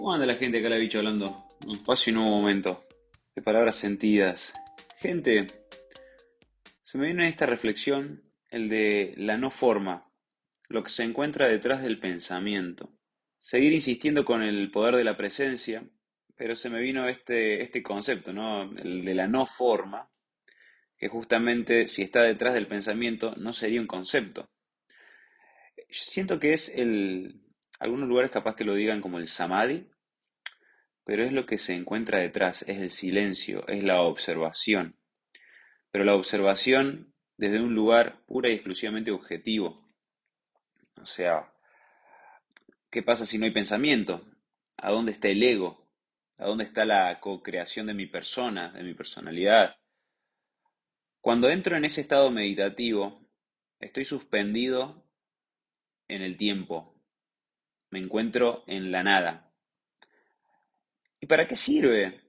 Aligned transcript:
¿Cómo 0.00 0.14
anda 0.14 0.24
la 0.24 0.34
gente 0.34 0.60
acá 0.60 0.70
la 0.70 0.78
bicho 0.78 0.96
hablando? 0.96 1.46
Un 1.66 1.72
espacio 1.72 2.10
y 2.10 2.14
nuevo 2.14 2.30
momento. 2.30 2.86
De 3.34 3.42
palabras 3.42 3.76
sentidas. 3.76 4.54
Gente, 4.96 5.46
se 6.80 6.96
me 6.96 7.04
viene 7.04 7.28
esta 7.28 7.44
reflexión 7.44 8.24
el 8.48 8.70
de 8.70 9.12
la 9.18 9.36
no 9.36 9.50
forma, 9.50 10.10
lo 10.68 10.82
que 10.82 10.88
se 10.88 11.02
encuentra 11.02 11.48
detrás 11.48 11.82
del 11.82 12.00
pensamiento. 12.00 12.96
Seguir 13.38 13.74
insistiendo 13.74 14.24
con 14.24 14.42
el 14.42 14.70
poder 14.70 14.96
de 14.96 15.04
la 15.04 15.18
presencia, 15.18 15.86
pero 16.34 16.54
se 16.54 16.70
me 16.70 16.80
vino 16.80 17.06
este, 17.06 17.62
este 17.62 17.82
concepto, 17.82 18.32
¿no? 18.32 18.72
El 18.82 19.04
de 19.04 19.14
la 19.14 19.28
no 19.28 19.44
forma, 19.44 20.10
que 20.96 21.08
justamente 21.08 21.88
si 21.88 22.00
está 22.00 22.22
detrás 22.22 22.54
del 22.54 22.68
pensamiento 22.68 23.34
no 23.36 23.52
sería 23.52 23.82
un 23.82 23.86
concepto. 23.86 24.48
Siento 25.90 26.40
que 26.40 26.54
es 26.54 26.70
el, 26.70 27.49
algunos 27.80 28.08
lugares 28.08 28.30
capaz 28.30 28.54
que 28.54 28.64
lo 28.64 28.74
digan 28.74 29.00
como 29.00 29.18
el 29.18 29.26
samadhi, 29.26 29.90
pero 31.04 31.24
es 31.24 31.32
lo 31.32 31.46
que 31.46 31.58
se 31.58 31.74
encuentra 31.74 32.18
detrás, 32.18 32.62
es 32.68 32.78
el 32.78 32.90
silencio, 32.90 33.66
es 33.66 33.82
la 33.82 34.02
observación. 34.02 34.96
Pero 35.90 36.04
la 36.04 36.14
observación 36.14 37.14
desde 37.36 37.60
un 37.60 37.74
lugar 37.74 38.22
pura 38.26 38.50
y 38.50 38.52
exclusivamente 38.52 39.10
objetivo. 39.10 39.90
O 41.00 41.06
sea, 41.06 41.52
¿qué 42.90 43.02
pasa 43.02 43.24
si 43.24 43.38
no 43.38 43.46
hay 43.46 43.50
pensamiento? 43.50 44.28
¿A 44.76 44.90
dónde 44.90 45.12
está 45.12 45.28
el 45.28 45.42
ego? 45.42 45.90
¿A 46.38 46.44
dónde 46.44 46.64
está 46.64 46.84
la 46.84 47.18
co-creación 47.18 47.86
de 47.86 47.94
mi 47.94 48.06
persona, 48.06 48.72
de 48.72 48.82
mi 48.82 48.92
personalidad? 48.92 49.76
Cuando 51.22 51.48
entro 51.48 51.76
en 51.78 51.86
ese 51.86 52.02
estado 52.02 52.30
meditativo, 52.30 53.26
estoy 53.78 54.04
suspendido 54.04 55.06
en 56.08 56.20
el 56.22 56.36
tiempo, 56.36 56.99
me 57.90 57.98
encuentro 57.98 58.64
en 58.66 58.90
la 58.92 59.02
nada. 59.02 59.52
¿Y 61.20 61.26
para 61.26 61.46
qué 61.46 61.56
sirve 61.56 62.20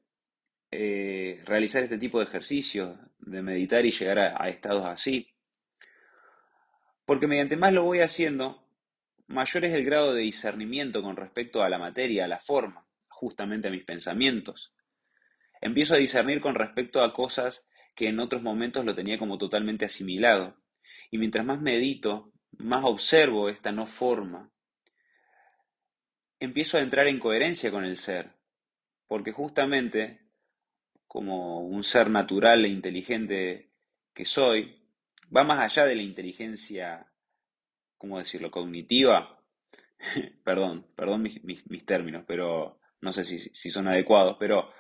eh, 0.71 1.39
realizar 1.45 1.83
este 1.83 1.97
tipo 1.97 2.19
de 2.19 2.25
ejercicios, 2.25 2.97
de 3.19 3.41
meditar 3.41 3.85
y 3.85 3.91
llegar 3.91 4.19
a, 4.19 4.43
a 4.43 4.49
estados 4.49 4.85
así? 4.85 5.33
Porque 7.05 7.27
mediante 7.27 7.57
más 7.57 7.73
lo 7.73 7.83
voy 7.83 7.99
haciendo, 7.99 8.67
mayor 9.27 9.65
es 9.65 9.73
el 9.73 9.85
grado 9.85 10.13
de 10.13 10.21
discernimiento 10.21 11.01
con 11.01 11.15
respecto 11.15 11.63
a 11.63 11.69
la 11.69 11.77
materia, 11.77 12.25
a 12.25 12.27
la 12.27 12.39
forma, 12.39 12.85
justamente 13.07 13.67
a 13.67 13.71
mis 13.71 13.83
pensamientos. 13.83 14.73
Empiezo 15.61 15.93
a 15.93 15.97
discernir 15.97 16.41
con 16.41 16.55
respecto 16.55 17.03
a 17.03 17.13
cosas 17.13 17.67
que 17.95 18.07
en 18.07 18.19
otros 18.19 18.41
momentos 18.41 18.85
lo 18.85 18.95
tenía 18.95 19.19
como 19.19 19.37
totalmente 19.37 19.85
asimilado. 19.85 20.57
Y 21.11 21.17
mientras 21.17 21.45
más 21.45 21.61
medito, 21.61 22.31
más 22.57 22.83
observo 22.83 23.49
esta 23.49 23.71
no 23.71 23.85
forma, 23.85 24.51
empiezo 26.41 26.77
a 26.77 26.81
entrar 26.81 27.07
en 27.07 27.19
coherencia 27.19 27.71
con 27.71 27.85
el 27.85 27.95
ser, 27.95 28.33
porque 29.07 29.31
justamente 29.31 30.19
como 31.07 31.61
un 31.61 31.83
ser 31.83 32.09
natural 32.09 32.65
e 32.65 32.69
inteligente 32.69 33.71
que 34.13 34.25
soy, 34.25 34.83
va 35.35 35.43
más 35.43 35.59
allá 35.59 35.85
de 35.85 35.95
la 35.95 36.01
inteligencia, 36.01 37.13
¿cómo 37.97 38.17
decirlo?, 38.17 38.49
cognitiva. 38.49 39.39
perdón, 40.43 40.87
perdón 40.95 41.21
mis, 41.21 41.85
términos, 41.85 42.23
pero 42.27 42.79
no 43.01 43.11
sé 43.11 43.23
si, 43.23 43.37
si 43.37 43.69
son 43.69 43.87
adecuados, 43.87 44.37
pero 44.39 44.71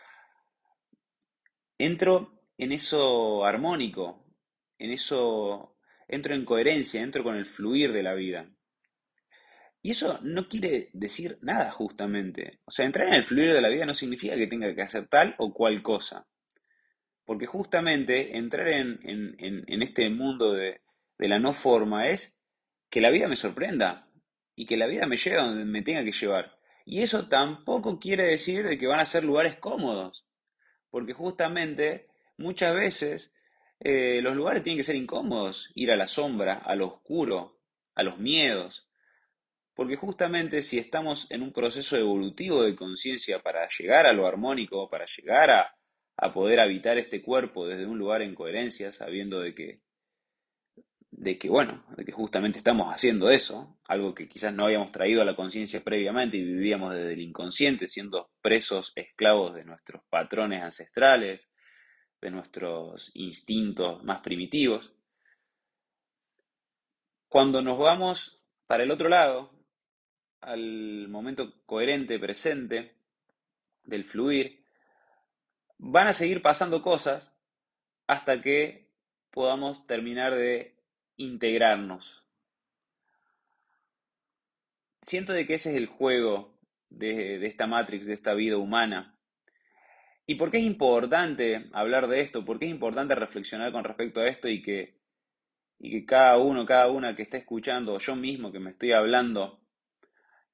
entro 1.77 2.43
en 2.57 2.71
eso 2.71 3.45
armónico, 3.45 4.25
en 4.79 4.91
eso, 4.91 5.77
entro 6.07 6.33
en 6.33 6.43
coherencia, 6.43 7.01
entro 7.01 7.23
con 7.23 7.35
el 7.35 7.45
fluir 7.45 7.93
de 7.93 8.03
la 8.03 8.15
vida. 8.15 8.49
Y 9.81 9.91
eso 9.91 10.19
no 10.21 10.47
quiere 10.47 10.89
decir 10.93 11.39
nada 11.41 11.71
justamente. 11.71 12.59
O 12.65 12.71
sea, 12.71 12.85
entrar 12.85 13.07
en 13.07 13.15
el 13.15 13.23
fluir 13.23 13.51
de 13.51 13.61
la 13.61 13.69
vida 13.69 13.85
no 13.85 13.93
significa 13.93 14.35
que 14.35 14.47
tenga 14.47 14.73
que 14.75 14.81
hacer 14.83 15.07
tal 15.07 15.35
o 15.39 15.53
cual 15.53 15.81
cosa. 15.81 16.27
Porque 17.25 17.47
justamente 17.47 18.37
entrar 18.37 18.67
en, 18.67 18.99
este 19.67 20.09
mundo 20.09 20.53
de, 20.53 20.81
de, 21.17 21.27
la 21.27 21.39
no 21.39 21.53
forma 21.53 22.09
es 22.09 22.37
que 22.89 23.01
la 23.01 23.09
vida 23.09 23.27
me 23.27 23.35
sorprenda 23.35 24.07
y 24.55 24.65
que 24.65 24.77
la 24.77 24.85
vida 24.85 25.07
me 25.07 25.17
lleve 25.17 25.37
donde 25.37 25.65
me 25.65 25.81
tenga 25.81 26.03
que 26.03 26.11
llevar. 26.11 26.57
Y 26.85 27.01
eso 27.01 27.27
tampoco 27.27 27.99
quiere 27.99 28.23
decir 28.25 28.67
de 28.67 28.77
que 28.77 28.87
van 28.87 28.99
a 28.99 29.05
ser 29.05 29.23
lugares 29.23 29.55
cómodos. 29.55 30.27
Porque 30.89 31.13
justamente 31.13 32.07
muchas 32.37 32.75
veces 32.75 33.33
eh, 33.79 34.21
los 34.21 34.35
lugares 34.35 34.61
tienen 34.61 34.77
que 34.77 34.83
ser 34.83 34.95
incómodos. 34.95 35.71
Ir 35.73 35.91
a 35.91 35.95
la 35.95 36.07
sombra, 36.07 36.53
a 36.53 36.75
lo 36.75 36.87
oscuro, 36.87 37.59
a 37.95 38.03
los 38.03 38.19
miedos. 38.19 38.90
Porque 39.73 39.95
justamente 39.95 40.61
si 40.61 40.77
estamos 40.77 41.27
en 41.29 41.41
un 41.41 41.53
proceso 41.53 41.97
evolutivo 41.97 42.63
de 42.63 42.75
conciencia 42.75 43.39
para 43.39 43.67
llegar 43.67 44.05
a 44.05 44.13
lo 44.13 44.27
armónico, 44.27 44.89
para 44.89 45.05
llegar 45.05 45.49
a, 45.49 45.75
poder 46.33 46.59
habitar 46.59 46.99
este 46.99 47.19
cuerpo 47.23 47.65
desde 47.67 47.87
un 47.87 47.97
lugar 47.97 48.21
en 48.21 48.35
coherencia, 48.35 48.91
sabiendo 48.91 49.39
de 49.39 49.55
que, 49.55 49.81
de 51.09 51.39
que, 51.39 51.49
bueno, 51.49 51.83
de 51.97 52.05
que 52.05 52.11
justamente 52.11 52.59
estamos 52.59 52.93
haciendo 52.93 53.31
eso, 53.31 53.79
algo 53.85 54.13
que 54.13 54.29
quizás 54.29 54.53
no 54.53 54.65
habíamos 54.65 54.91
traído 54.91 55.23
a 55.23 55.25
la 55.25 55.35
conciencia 55.35 55.83
previamente 55.83 56.37
y 56.37 56.43
vivíamos 56.43 56.93
desde 56.93 57.13
el 57.13 57.21
inconsciente, 57.21 57.87
siendo 57.87 58.29
presos, 58.39 58.93
esclavos 58.95 59.55
de 59.55 59.65
nuestros 59.65 60.03
patrones 60.11 60.61
ancestrales, 60.61 61.49
de 62.21 62.29
nuestros 62.29 63.09
instintos 63.15 64.03
más 64.03 64.19
primitivos. 64.19 64.93
Cuando 67.27 67.61
nos 67.61 67.79
vamos 67.79 68.41
para 68.67 68.83
el 68.83 68.91
otro 68.91 69.09
lado, 69.09 69.60
al 70.41 71.07
momento 71.07 71.53
coherente, 71.65 72.19
presente, 72.19 72.95
del 73.83 74.03
fluir, 74.03 74.63
van 75.77 76.07
a 76.07 76.13
seguir 76.13 76.41
pasando 76.41 76.81
cosas 76.81 77.33
hasta 78.07 78.41
que 78.41 78.89
podamos 79.31 79.85
terminar 79.87 80.35
de 80.35 80.75
integrarnos. 81.17 82.23
Siento 85.01 85.33
de 85.33 85.47
que 85.47 85.55
ese 85.55 85.71
es 85.71 85.77
el 85.77 85.87
juego 85.87 86.59
de, 86.89 87.39
de 87.39 87.47
esta 87.47 87.65
Matrix, 87.65 88.05
de 88.05 88.13
esta 88.13 88.33
vida 88.33 88.57
humana. 88.57 89.17
¿Y 90.27 90.35
por 90.35 90.51
qué 90.51 90.57
es 90.57 90.63
importante 90.63 91.69
hablar 91.73 92.07
de 92.07 92.21
esto? 92.21 92.45
¿Por 92.45 92.59
qué 92.59 92.65
es 92.65 92.71
importante 92.71 93.15
reflexionar 93.15 93.71
con 93.71 93.83
respecto 93.83 94.21
a 94.21 94.27
esto 94.27 94.47
y 94.47 94.61
que, 94.61 94.99
y 95.79 95.91
que 95.91 96.05
cada 96.05 96.37
uno, 96.37 96.65
cada 96.65 96.89
una 96.89 97.15
que 97.15 97.23
esté 97.23 97.37
escuchando, 97.37 97.93
o 97.93 97.99
yo 97.99 98.15
mismo 98.15 98.51
que 98.51 98.59
me 98.59 98.69
estoy 98.69 98.91
hablando, 98.91 99.60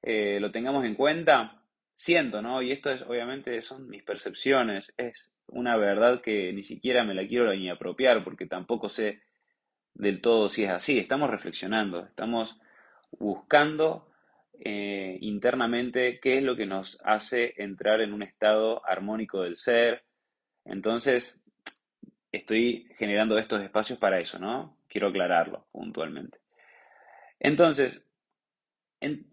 eh, 0.01 0.39
lo 0.39 0.51
tengamos 0.51 0.85
en 0.85 0.95
cuenta, 0.95 1.61
siento, 1.95 2.41
¿no? 2.41 2.61
Y 2.61 2.71
esto 2.71 2.91
es, 2.91 3.01
obviamente, 3.01 3.61
son 3.61 3.89
mis 3.89 4.03
percepciones, 4.03 4.93
es 4.97 5.31
una 5.47 5.77
verdad 5.77 6.21
que 6.21 6.53
ni 6.53 6.63
siquiera 6.63 7.03
me 7.03 7.13
la 7.13 7.25
quiero 7.27 7.53
ni 7.53 7.69
apropiar 7.69 8.23
porque 8.23 8.45
tampoco 8.45 8.89
sé 8.89 9.21
del 9.93 10.21
todo 10.21 10.49
si 10.49 10.63
es 10.63 10.71
así. 10.71 10.99
Estamos 10.99 11.29
reflexionando, 11.29 12.05
estamos 12.05 12.59
buscando 13.11 14.09
eh, 14.59 15.17
internamente 15.21 16.19
qué 16.19 16.37
es 16.37 16.43
lo 16.43 16.55
que 16.55 16.65
nos 16.65 16.99
hace 17.03 17.53
entrar 17.57 18.01
en 18.01 18.13
un 18.13 18.23
estado 18.23 18.85
armónico 18.85 19.43
del 19.43 19.55
ser. 19.55 20.03
Entonces, 20.65 21.39
estoy 22.31 22.89
generando 22.97 23.37
estos 23.37 23.61
espacios 23.61 23.99
para 23.99 24.19
eso, 24.19 24.39
¿no? 24.39 24.77
Quiero 24.87 25.07
aclararlo 25.07 25.67
puntualmente. 25.71 26.39
Entonces, 27.39 28.06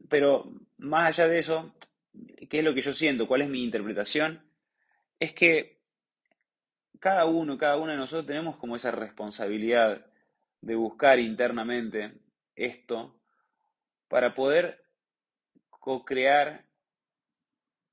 pero 0.09 0.53
más 0.79 1.09
allá 1.09 1.29
de 1.29 1.39
eso, 1.39 1.75
¿qué 2.49 2.59
es 2.59 2.65
lo 2.65 2.75
que 2.75 2.81
yo 2.81 2.93
siento? 2.93 3.27
¿Cuál 3.27 3.43
es 3.43 3.49
mi 3.49 3.63
interpretación? 3.63 4.43
Es 5.19 5.33
que 5.33 5.81
cada 7.01 7.25
uno, 7.27 7.59
cada 7.59 7.77
una 7.77 7.93
de 7.93 7.99
nosotros 7.99 8.27
tenemos 8.27 8.57
como 8.57 8.77
esa 8.77 8.91
responsabilidad 8.91 10.07
de 10.61 10.75
buscar 10.75 11.19
internamente 11.19 12.13
esto 12.57 13.21
para 14.09 14.35
poder 14.35 14.85
co-crear 15.69 16.65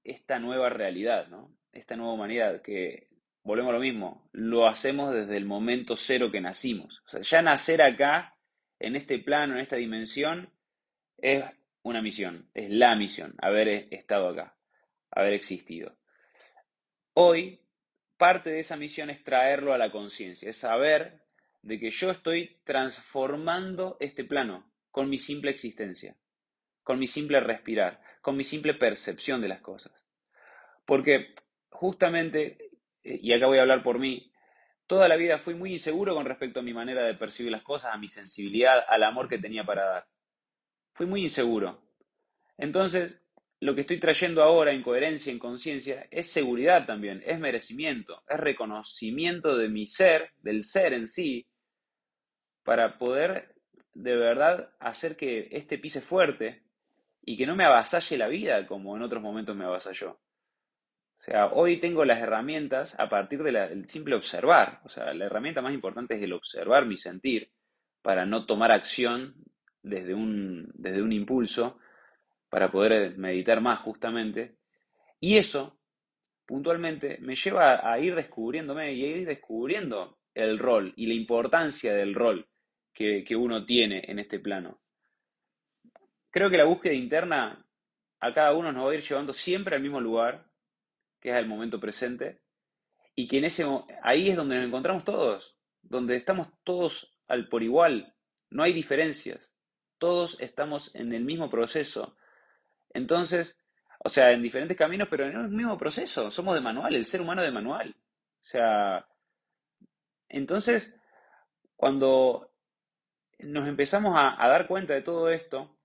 esta 0.04 0.40
nueva 0.40 0.70
realidad, 0.70 1.28
¿no? 1.28 1.56
Esta 1.72 1.96
nueva 1.96 2.14
humanidad 2.14 2.62
que, 2.62 3.12
volvemos 3.44 3.72
a 3.72 3.74
lo 3.74 3.80
mismo, 3.80 4.30
lo 4.32 4.68
hacemos 4.68 5.14
desde 5.14 5.38
el 5.38 5.46
momento 5.46 5.96
cero 5.96 6.32
que 6.32 6.42
nacimos. 6.42 7.04
Ya 7.22 7.42
nacer 7.42 7.82
acá, 7.82 8.36
en 8.80 8.96
este 8.96 9.20
plano, 9.20 9.56
en 9.56 9.62
esta 9.62 9.76
dimensión, 9.76 10.50
es 11.18 11.44
una 11.84 12.02
misión, 12.02 12.50
es 12.54 12.70
la 12.70 12.96
misión, 12.96 13.36
haber 13.42 13.88
estado 13.92 14.30
acá, 14.30 14.56
haber 15.12 15.34
existido. 15.34 15.98
Hoy, 17.14 17.60
parte 18.18 18.52
de 18.52 18.60
esa 18.60 18.78
misión 18.78 19.10
es 19.10 19.24
traerlo 19.24 19.74
a 19.74 19.78
la 19.78 19.92
conciencia, 19.92 20.50
es 20.50 20.58
saber 20.58 21.24
de 21.62 21.80
que 21.80 21.92
yo 21.92 22.12
estoy 22.12 22.60
transformando 22.64 23.98
este 24.00 24.24
plano 24.24 24.72
con 24.90 25.10
mi 25.10 25.18
simple 25.18 25.52
existencia, 25.52 26.16
con 26.84 27.00
mi 27.00 27.08
simple 27.08 27.40
respirar, 27.40 28.02
con 28.22 28.36
mi 28.36 28.44
simple 28.44 28.74
percepción 28.74 29.42
de 29.42 29.48
las 29.48 29.62
cosas. 29.62 29.94
Porque 30.86 31.34
justamente, 31.70 32.70
eh, 33.04 33.20
y 33.22 33.34
acá 33.34 33.48
voy 33.48 33.58
a 33.58 33.62
hablar 33.62 33.84
por 33.84 34.00
mí, 34.00 34.32
toda 34.88 35.08
la 35.08 35.16
vida 35.16 35.38
fui 35.38 35.56
muy 35.56 35.72
inseguro 35.72 36.14
con 36.14 36.26
respecto 36.26 36.60
a 36.60 36.64
mi 36.64 36.74
manera 36.74 37.04
de 37.04 37.14
percibir 37.14 37.52
las 37.52 37.64
cosas, 37.64 37.94
a 37.94 37.98
mi 37.98 38.08
sensibilidad, 38.08 38.84
al 38.88 39.04
amor 39.04 39.30
que 39.30 39.38
tenía 39.38 39.64
para 39.64 39.86
dar. 39.86 40.08
Fui 41.02 41.08
muy 41.08 41.24
inseguro. 41.24 41.82
Entonces, 42.60 43.20
lo 43.60 43.74
que 43.74 43.82
estoy 43.82 44.00
trayendo 44.00 44.44
ahora 44.44 44.72
en 44.72 44.84
coherencia, 44.84 45.32
en 45.32 45.40
conciencia, 45.40 46.06
es 46.12 46.30
seguridad 46.30 46.86
también, 46.86 47.24
es 47.26 47.40
merecimiento, 47.40 48.22
es 48.30 48.40
reconocimiento 48.40 49.58
de 49.58 49.68
mi 49.68 49.88
ser, 49.88 50.30
del 50.44 50.64
ser 50.64 50.94
en 50.94 51.08
sí, 51.08 51.48
para 52.62 53.00
poder 53.00 53.56
de 53.96 54.16
verdad 54.16 54.76
hacer 54.80 55.18
que 55.18 55.48
este 55.52 55.80
pise 55.80 56.02
fuerte 56.02 56.62
y 57.26 57.36
que 57.36 57.48
no 57.48 57.56
me 57.56 57.66
avasalle 57.66 58.20
la 58.20 58.28
vida 58.28 58.68
como 58.68 58.96
en 58.96 59.02
otros 59.02 59.24
momentos 59.24 59.56
me 59.56 59.66
avasalló. 59.66 60.12
O 60.12 61.22
sea, 61.24 61.48
hoy 61.48 61.78
tengo 61.78 62.06
las 62.06 62.20
herramientas 62.20 62.94
a 63.00 63.10
partir 63.10 63.42
del 63.42 63.88
simple 63.88 64.14
observar. 64.14 64.82
O 64.84 64.90
sea, 64.90 65.16
la 65.16 65.26
herramienta 65.26 65.64
más 65.64 65.74
importante 65.74 66.14
es 66.14 66.22
el 66.22 66.34
observar 66.34 66.86
mi 66.86 66.96
sentir 66.96 67.52
para 68.04 68.28
no 68.28 68.46
tomar 68.46 68.72
acción 68.72 69.34
desde 69.84 70.14
un, 70.14 70.72
desde 70.74 71.02
un 71.02 71.12
impulso, 71.12 71.80
para 72.50 72.72
poder 72.72 73.18
meditar 73.18 73.62
más 73.62 73.80
justamente. 73.80 74.58
Y 75.20 75.38
eso, 75.38 75.80
puntualmente, 76.46 77.18
me 77.22 77.36
lleva 77.36 77.90
a 77.90 78.00
ir 78.00 78.16
descubriéndome 78.16 78.94
y 78.94 79.06
a 79.06 79.08
ir 79.18 79.26
descubriendo 79.26 80.20
el 80.34 80.60
rol 80.60 80.94
y 80.96 81.08
la 81.08 81.14
importancia 81.14 81.94
del 81.94 82.14
rol 82.14 82.48
que, 82.94 83.24
que 83.24 83.36
uno 83.36 83.66
tiene 83.66 84.04
en 84.08 84.20
este 84.20 84.40
plano. 84.40 84.82
Creo 86.30 86.50
que 86.50 86.58
la 86.58 86.66
búsqueda 86.66 86.94
interna 86.94 87.66
a 88.20 88.34
cada 88.34 88.54
uno 88.54 88.72
nos 88.72 88.86
va 88.86 88.92
a 88.92 88.96
ir 88.96 89.02
llevando 89.02 89.34
siempre 89.34 89.76
al 89.76 89.82
mismo 89.82 90.00
lugar, 90.00 90.50
que 91.20 91.30
es 91.30 91.36
el 91.36 91.48
momento 91.48 91.80
presente, 91.80 92.42
y 93.16 93.28
que 93.28 93.40
en 93.40 93.46
ese 93.46 93.66
ahí 94.04 94.30
es 94.30 94.36
donde 94.36 94.56
nos 94.56 94.66
encontramos 94.66 95.04
todos, 95.04 95.58
donde 95.82 96.16
estamos 96.16 96.48
todos 96.64 97.18
al 97.28 97.50
por 97.50 97.64
igual, 97.64 98.16
no 98.50 98.64
hay 98.64 98.74
diferencias, 98.74 99.51
todos 100.02 100.36
estamos 100.42 100.90
en 100.96 101.14
el 101.14 101.24
mismo 101.24 101.48
proceso. 101.48 102.18
Entonces, 102.92 103.56
o 104.00 104.10
sea, 104.10 104.32
en 104.32 104.42
diferentes 104.42 104.76
caminos, 104.76 105.08
pero 105.08 105.26
en 105.26 105.36
el 105.36 105.50
mismo 105.50 105.78
proceso, 105.78 106.32
somos 106.32 106.56
de 106.56 106.62
manual, 106.62 106.96
el 106.96 107.06
ser 107.06 107.22
humano 107.22 107.44
de 107.44 107.52
manual. 107.52 107.96
O 108.42 108.44
sea, 108.44 109.06
entonces, 110.28 110.96
cuando 111.76 112.52
nos 113.38 113.68
empezamos 113.68 114.16
a, 114.18 114.48
dar 114.48 114.66
cuenta 114.66 114.96
de 114.96 115.04
todo 115.04 115.30
esto, 115.30 115.78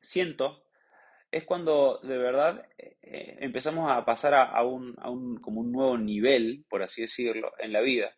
siento 0.00 0.62
es 1.32 1.44
cuando 1.44 1.98
de 2.04 2.18
verdad 2.18 2.64
eh, 2.78 2.96
eh, 3.02 3.38
empezamos 3.40 3.90
a 3.90 4.04
pasar 4.04 4.34
a, 4.34 4.62
un, 4.62 4.94
a, 4.98 5.10
un, 5.10 5.40
como 5.40 5.62
un 5.62 5.72
nuevo 5.72 5.98
nivel, 5.98 6.64
por 6.68 6.82
así 6.84 7.02
decirlo, 7.02 7.52
en 7.58 7.72
la 7.72 7.80
vida, 7.80 8.14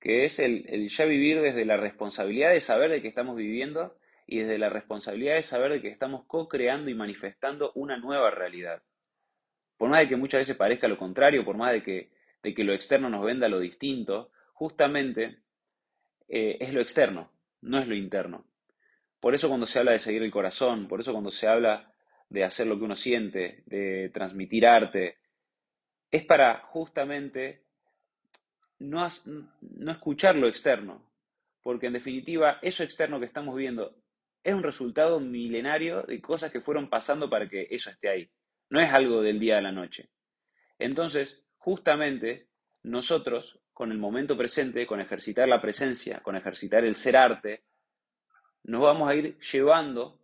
que 0.00 0.24
es 0.24 0.40
el, 0.40 0.64
el, 0.68 0.88
ya 0.88 1.04
vivir 1.04 1.40
desde 1.40 1.64
la 1.64 1.76
responsabilidad 1.76 2.50
de 2.50 2.60
saber 2.60 2.90
de 2.90 3.02
que 3.02 3.08
estamos 3.08 3.36
viviendo 3.36 3.99
y 4.30 4.38
desde 4.38 4.58
la 4.58 4.68
responsabilidad 4.68 5.34
de 5.34 5.42
saber 5.42 5.72
de 5.72 5.82
que 5.82 5.88
estamos 5.88 6.24
co-creando 6.26 6.88
y 6.88 6.94
manifestando 6.94 7.72
una 7.74 7.96
nueva 7.96 8.30
realidad. 8.30 8.80
Por 9.76 9.90
más 9.90 10.00
de 10.00 10.08
que 10.08 10.16
muchas 10.16 10.42
veces 10.42 10.56
parezca 10.56 10.86
lo 10.86 10.96
contrario, 10.96 11.44
por 11.44 11.56
más 11.56 11.72
de 11.72 11.82
que, 11.82 12.12
de 12.40 12.54
que 12.54 12.62
lo 12.62 12.72
externo 12.72 13.10
nos 13.10 13.24
venda 13.24 13.48
lo 13.48 13.58
distinto, 13.58 14.30
justamente 14.52 15.40
eh, 16.28 16.58
es 16.60 16.72
lo 16.72 16.80
externo, 16.80 17.32
no 17.62 17.80
es 17.80 17.88
lo 17.88 17.96
interno. 17.96 18.46
Por 19.18 19.34
eso 19.34 19.48
cuando 19.48 19.66
se 19.66 19.80
habla 19.80 19.92
de 19.92 19.98
seguir 19.98 20.22
el 20.22 20.30
corazón, 20.30 20.86
por 20.86 21.00
eso 21.00 21.10
cuando 21.10 21.32
se 21.32 21.48
habla 21.48 21.92
de 22.28 22.44
hacer 22.44 22.68
lo 22.68 22.78
que 22.78 22.84
uno 22.84 22.94
siente, 22.94 23.64
de 23.66 24.10
transmitir 24.10 24.64
arte, 24.64 25.18
es 26.08 26.24
para 26.24 26.60
justamente 26.66 27.64
no, 28.78 29.08
no 29.60 29.90
escuchar 29.90 30.36
lo 30.36 30.46
externo, 30.46 31.02
porque 31.64 31.88
en 31.88 31.94
definitiva 31.94 32.60
eso 32.62 32.84
externo 32.84 33.18
que 33.18 33.26
estamos 33.26 33.56
viendo 33.56 33.99
es 34.42 34.54
un 34.54 34.62
resultado 34.62 35.20
milenario 35.20 36.02
de 36.02 36.20
cosas 36.20 36.50
que 36.50 36.60
fueron 36.60 36.88
pasando 36.88 37.28
para 37.28 37.48
que 37.48 37.66
eso 37.70 37.90
esté 37.90 38.08
ahí. 38.08 38.30
No 38.68 38.80
es 38.80 38.92
algo 38.92 39.22
del 39.22 39.38
día 39.38 39.58
a 39.58 39.62
la 39.62 39.72
noche. 39.72 40.10
Entonces, 40.78 41.44
justamente, 41.56 42.48
nosotros, 42.82 43.60
con 43.72 43.92
el 43.92 43.98
momento 43.98 44.36
presente, 44.36 44.86
con 44.86 45.00
ejercitar 45.00 45.48
la 45.48 45.60
presencia, 45.60 46.20
con 46.20 46.36
ejercitar 46.36 46.84
el 46.84 46.94
ser 46.94 47.16
arte, 47.16 47.64
nos 48.62 48.80
vamos 48.80 49.08
a 49.08 49.14
ir 49.14 49.38
llevando 49.40 50.20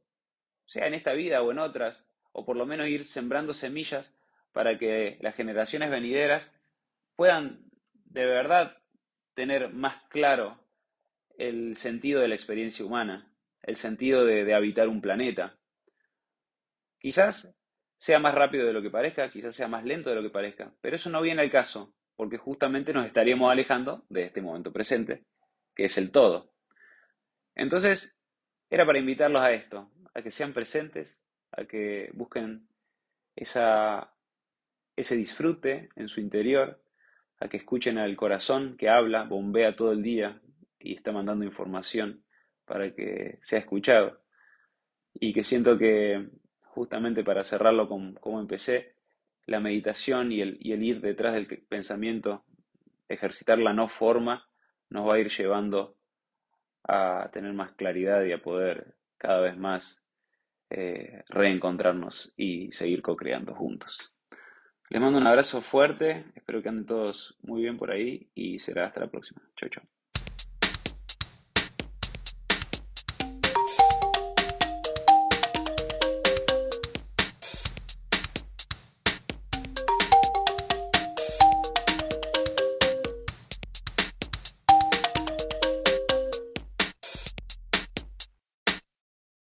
sea 0.67 0.87
en 0.87 0.95
esta 0.95 1.13
vida 1.13 1.43
o 1.43 1.51
en 1.53 1.59
otras, 1.59 2.05
o 2.33 2.45
por 2.45 2.57
lo 2.57 2.67
menos 2.67 2.89
ir 2.89 3.05
sembrando 3.05 3.55
semillas 3.55 4.13
para 4.53 4.79
que 4.79 5.19
las 5.21 5.35
generaciones 5.35 5.91
venideras 5.91 6.51
puedan 7.15 7.65
de 7.93 8.27
verdad 8.27 8.77
tener 9.35 9.73
más 9.73 10.03
claro 10.09 10.59
el 11.39 11.77
sentido 11.77 12.21
de 12.21 12.29
la 12.29 12.35
experiencia 12.35 12.85
humana, 12.85 13.31
el 13.67 13.77
sentido 13.77 14.25
de, 14.25 14.55
habitar 14.55 14.89
un 14.89 15.01
planeta. 15.01 15.59
Quizás 16.99 17.55
sea 17.99 18.19
más 18.19 18.35
rápido 18.35 18.67
de 18.67 18.73
lo 18.73 18.81
que 18.81 18.91
parezca, 18.91 19.31
quizás 19.31 19.55
sea 19.55 19.69
más 19.69 19.85
lento 19.85 20.11
de 20.11 20.17
lo 20.17 20.23
que 20.23 20.31
parezca, 20.31 20.73
pero 20.81 20.97
eso 20.97 21.11
no 21.11 21.21
viene 21.21 21.43
al 21.43 21.51
caso, 21.51 21.95
porque 22.15 22.39
justamente 22.39 22.93
nos 22.93 23.07
estaríamos 23.07 23.51
alejando 23.51 24.05
de 24.09 24.25
este 24.25 24.41
momento 24.41 24.73
presente, 24.73 25.25
que 25.75 25.85
es 25.85 25.99
el 25.99 26.13
todo. 26.13 26.53
Entonces, 27.55 28.17
era 28.71 28.87
para 28.87 28.99
invitarlos 28.99 29.43
a 29.43 29.53
esto, 29.53 29.91
a 30.15 30.23
que 30.23 30.31
sean 30.31 30.53
presentes, 30.53 31.21
a 31.51 31.65
que 31.65 32.11
busquen 32.15 32.69
esa, 33.35 34.15
ese 34.95 35.17
disfrute 35.17 35.89
en 35.97 36.09
su 36.09 36.21
interior, 36.21 36.83
a 37.41 37.49
que 37.49 37.57
escuchen 37.57 37.99
al 37.99 38.17
corazón 38.17 38.77
que 38.77 38.89
habla, 38.89 39.25
bombea 39.25 39.75
todo 39.75 39.93
el 39.93 40.03
día 40.03 40.41
y 40.79 40.95
está 40.95 41.13
mandando 41.13 41.45
información 41.45 42.26
para 42.67 42.95
que 42.95 43.39
sea 43.43 43.61
escuchado. 43.61 44.21
Y 45.15 45.33
que 45.33 45.45
siento 45.45 45.79
que, 45.79 46.29
justamente 46.63 47.25
para 47.25 47.45
cerrarlo 47.45 47.89
como, 47.89 48.41
empecé, 48.41 48.95
la 49.47 49.61
meditación 49.61 50.33
y 50.33 50.41
el, 50.41 50.59
y 50.61 50.73
el 50.73 50.83
ir 50.83 51.01
detrás 51.01 51.35
del 51.35 51.47
pensamiento, 51.69 52.45
ejercitar 53.09 53.59
la 53.59 53.73
no 53.73 53.89
forma, 53.89 54.49
nos 54.91 55.09
va 55.09 55.15
a 55.15 55.19
ir 55.19 55.31
llevando 55.31 55.97
a 56.85 57.31
tener 57.33 57.53
más 57.53 57.73
claridad 57.73 58.25
y 58.25 58.33
a 58.33 58.43
poder 58.43 58.97
cada 59.19 59.41
vez 59.41 59.57
más 59.57 60.03
eh, 60.71 61.23
reencontrarnos 61.29 62.33
y 62.37 62.73
seguir 62.73 63.03
co-creando 63.03 63.55
juntos. 63.55 64.13
Les 64.91 65.01
mando 65.01 65.19
un 65.19 65.27
abrazo 65.27 65.63
fuerte, 65.63 66.27
espero 66.35 66.63
que 66.63 66.69
anden 66.69 66.87
todos 66.87 67.37
muy 67.43 67.63
bien 67.63 67.77
por 67.77 67.91
ahí 67.91 68.31
y 68.35 68.59
será 68.59 68.87
hasta 68.87 69.01
la 69.01 69.11
próxima. 69.11 69.43
Chau, 69.57 69.69
chau. 69.69 69.96